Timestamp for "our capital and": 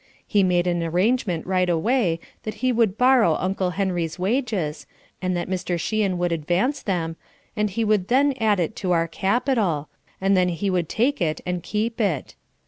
8.93-10.35